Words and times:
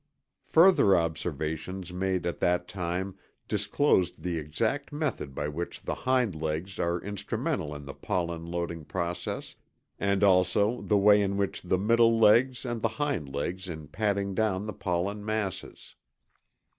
Further 0.47 0.95
observations 0.97 1.93
made 1.93 2.25
at 2.25 2.39
that 2.39 2.67
time 2.67 3.19
disclosed 3.47 4.23
the 4.23 4.39
exact 4.39 4.91
method 4.91 5.35
by 5.35 5.47
which 5.47 5.83
the 5.83 5.93
hind 5.93 6.33
legs 6.33 6.79
are 6.79 6.99
instrumental 7.03 7.75
in 7.75 7.85
the 7.85 7.93
pollen 7.93 8.47
loading 8.47 8.83
process 8.83 9.53
and 9.99 10.23
also 10.23 10.81
the 10.81 10.97
way 10.97 11.21
in 11.21 11.37
which 11.37 11.61
the 11.61 11.77
middle 11.77 12.17
legs 12.17 12.65
aid 12.65 12.81
the 12.81 12.87
hind 12.97 13.29
legs 13.29 13.69
in 13.69 13.87
patting 13.89 14.33
down 14.33 14.65
the 14.65 14.73
pollen 14.73 15.23
masses. 15.23 15.93